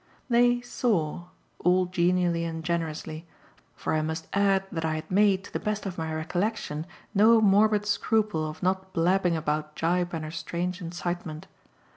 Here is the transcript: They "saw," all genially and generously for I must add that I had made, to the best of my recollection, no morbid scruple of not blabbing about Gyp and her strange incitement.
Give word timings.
They 0.31 0.61
"saw," 0.61 1.27
all 1.59 1.85
genially 1.85 2.43
and 2.43 2.63
generously 2.63 3.27
for 3.75 3.93
I 3.93 4.01
must 4.01 4.27
add 4.33 4.63
that 4.71 4.83
I 4.83 4.95
had 4.95 5.11
made, 5.11 5.43
to 5.43 5.53
the 5.53 5.59
best 5.59 5.85
of 5.85 5.99
my 5.99 6.11
recollection, 6.11 6.87
no 7.13 7.39
morbid 7.39 7.85
scruple 7.85 8.49
of 8.49 8.63
not 8.63 8.93
blabbing 8.93 9.37
about 9.37 9.75
Gyp 9.75 10.11
and 10.13 10.25
her 10.25 10.31
strange 10.31 10.81
incitement. 10.81 11.45